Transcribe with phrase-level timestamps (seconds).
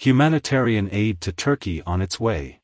[0.00, 2.60] Humanitarian aid to Turkey on its way.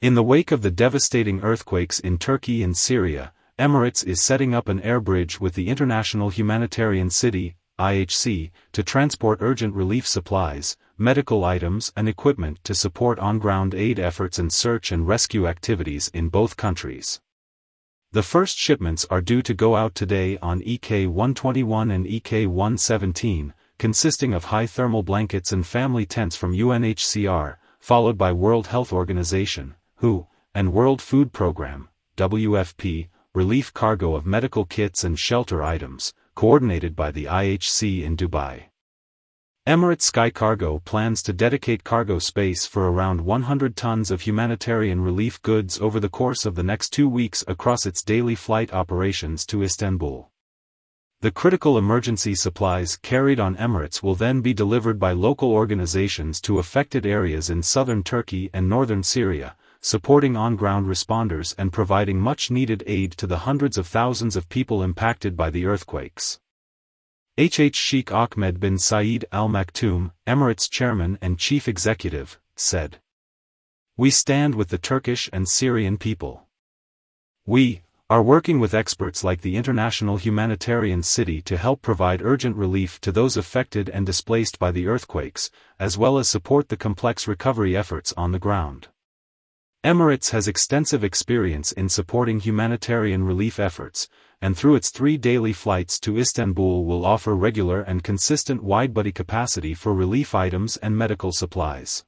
[0.00, 4.68] In the wake of the devastating earthquakes in Turkey and Syria, Emirates is setting up
[4.68, 11.44] an air bridge with the International Humanitarian City, IHC, to transport urgent relief supplies, medical
[11.44, 16.56] items and equipment to support on-ground aid efforts and search and rescue activities in both
[16.56, 17.20] countries.
[18.10, 23.52] The first shipments are due to go out today on EK-121 and EK-117,
[23.82, 29.74] consisting of high thermal blankets and family tents from UNHCR, followed by World Health Organization,
[29.96, 36.94] WHO, and World Food Programme, WFP, relief cargo of medical kits and shelter items, coordinated
[36.94, 38.66] by the IHC in Dubai.
[39.66, 45.80] Emirates SkyCargo plans to dedicate cargo space for around 100 tons of humanitarian relief goods
[45.80, 50.31] over the course of the next two weeks across its daily flight operations to Istanbul.
[51.22, 56.58] The critical emergency supplies carried on Emirates will then be delivered by local organizations to
[56.58, 63.12] affected areas in southern Turkey and northern Syria, supporting on-ground responders and providing much-needed aid
[63.12, 66.40] to the hundreds of thousands of people impacted by the earthquakes.
[67.38, 72.98] HH Sheikh Ahmed bin Saeed Al Maktoum, Emirates chairman and chief executive, said.
[73.96, 76.48] We stand with the Turkish and Syrian people.
[77.46, 77.82] We,
[78.12, 83.10] are working with experts like the International Humanitarian City to help provide urgent relief to
[83.10, 85.48] those affected and displaced by the earthquakes,
[85.80, 88.88] as well as support the complex recovery efforts on the ground.
[89.82, 94.10] Emirates has extensive experience in supporting humanitarian relief efforts,
[94.42, 99.72] and through its three daily flights to Istanbul will offer regular and consistent widebody capacity
[99.72, 102.04] for relief items and medical supplies.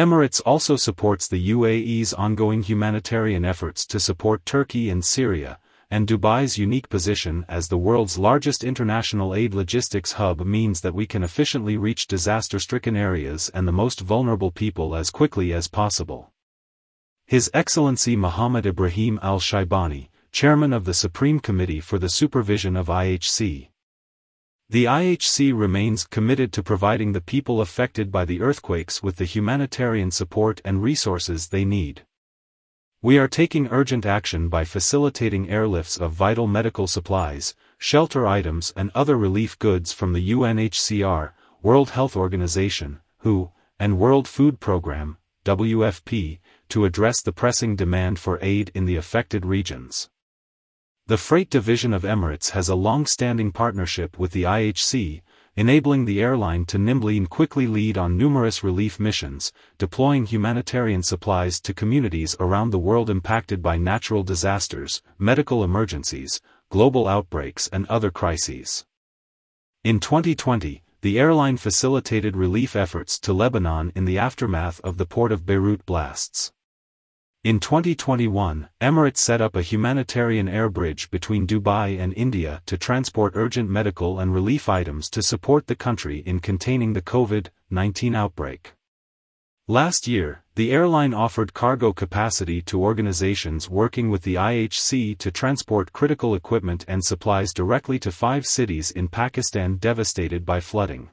[0.00, 5.58] Emirates also supports the UAE's ongoing humanitarian efforts to support Turkey and Syria,
[5.90, 11.06] and Dubai's unique position as the world's largest international aid logistics hub means that we
[11.06, 16.32] can efficiently reach disaster-stricken areas and the most vulnerable people as quickly as possible.
[17.26, 23.69] His Excellency Mohammed Ibrahim al-Shaibani, Chairman of the Supreme Committee for the Supervision of IHC,
[24.70, 30.12] the IHC remains committed to providing the people affected by the earthquakes with the humanitarian
[30.12, 32.02] support and resources they need.
[33.02, 38.92] We are taking urgent action by facilitating airlifts of vital medical supplies, shelter items and
[38.94, 41.32] other relief goods from the UNHCR,
[41.62, 46.38] World Health Organization, WHO, and World Food Programme, WFP,
[46.68, 50.10] to address the pressing demand for aid in the affected regions.
[51.10, 55.22] The freight division of Emirates has a long-standing partnership with the IHC,
[55.56, 61.60] enabling the airline to nimbly and quickly lead on numerous relief missions, deploying humanitarian supplies
[61.62, 68.12] to communities around the world impacted by natural disasters, medical emergencies, global outbreaks and other
[68.12, 68.86] crises.
[69.82, 75.32] In 2020, the airline facilitated relief efforts to Lebanon in the aftermath of the port
[75.32, 76.52] of Beirut blasts.
[77.42, 83.32] In 2021, Emirates set up a humanitarian air bridge between Dubai and India to transport
[83.34, 88.74] urgent medical and relief items to support the country in containing the COVID-19 outbreak.
[89.66, 95.94] Last year, the airline offered cargo capacity to organizations working with the IHC to transport
[95.94, 101.08] critical equipment and supplies directly to five cities in Pakistan devastated by flooding.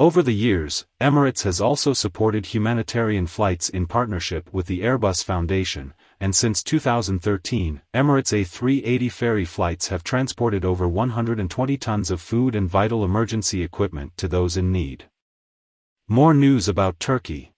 [0.00, 5.92] Over the years, Emirates has also supported humanitarian flights in partnership with the Airbus Foundation,
[6.18, 12.66] and since 2013, Emirates A380 ferry flights have transported over 120 tons of food and
[12.66, 15.10] vital emergency equipment to those in need.
[16.08, 17.52] More news about Turkey.